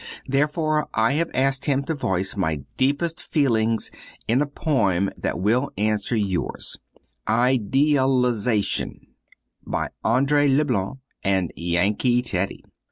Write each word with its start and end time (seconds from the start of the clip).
Therefore 0.27 0.87
have 0.95 1.29
I 1.35 1.37
asked 1.37 1.65
him 1.65 1.83
to 1.83 1.93
voice 1.93 2.35
my 2.35 2.63
deepest 2.75 3.21
feelings 3.21 3.91
in 4.27 4.41
a 4.41 4.47
poem 4.47 5.11
that 5.15 5.39
will 5.39 5.69
answer 5.77 6.15
yours: 6.15 6.75
"IDEALIZATION" 7.27 9.01
By 9.67 9.89
Andree 10.03 10.47
Leblanc 10.47 10.97
and 11.23 11.53
Yankee 11.55 12.23
Teddy. 12.23 12.63